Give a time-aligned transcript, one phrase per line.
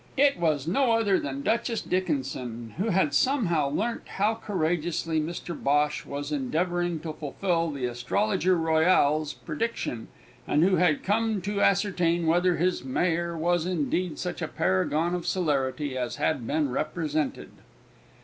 [0.17, 6.07] It was no other than Duchess Dickinson, who had somehow learnt how courageously Mr Bhosh
[6.07, 10.07] was endeavouring to fulfil the Astrologer Royal's prediction,
[10.47, 15.27] and who had come to ascertain whether his mare was indeed such a paragon of
[15.27, 17.51] celerity as had been represented.